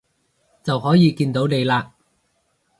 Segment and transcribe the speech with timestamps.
[0.63, 1.91] 就可以見到你喇